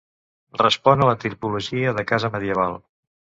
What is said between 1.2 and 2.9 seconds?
tipologia de casa medieval.